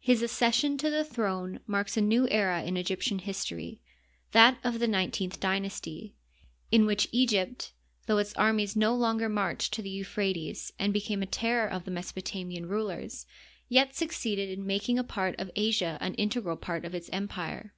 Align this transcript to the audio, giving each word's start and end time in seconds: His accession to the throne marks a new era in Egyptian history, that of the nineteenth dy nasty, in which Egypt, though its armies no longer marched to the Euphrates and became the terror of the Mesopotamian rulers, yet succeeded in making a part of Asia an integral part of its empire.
His 0.00 0.20
accession 0.22 0.76
to 0.76 0.90
the 0.90 1.02
throne 1.02 1.60
marks 1.66 1.96
a 1.96 2.02
new 2.02 2.28
era 2.28 2.62
in 2.62 2.76
Egyptian 2.76 3.20
history, 3.20 3.80
that 4.32 4.58
of 4.62 4.80
the 4.80 4.86
nineteenth 4.86 5.40
dy 5.40 5.58
nasty, 5.60 6.12
in 6.70 6.84
which 6.84 7.08
Egypt, 7.10 7.72
though 8.06 8.18
its 8.18 8.34
armies 8.34 8.76
no 8.76 8.94
longer 8.94 9.30
marched 9.30 9.72
to 9.72 9.80
the 9.80 9.88
Euphrates 9.88 10.74
and 10.78 10.92
became 10.92 11.20
the 11.20 11.24
terror 11.24 11.66
of 11.70 11.86
the 11.86 11.90
Mesopotamian 11.90 12.66
rulers, 12.68 13.24
yet 13.66 13.94
succeeded 13.96 14.50
in 14.50 14.66
making 14.66 14.98
a 14.98 15.02
part 15.04 15.34
of 15.40 15.50
Asia 15.56 15.96
an 16.02 16.12
integral 16.16 16.58
part 16.58 16.84
of 16.84 16.94
its 16.94 17.08
empire. 17.10 17.72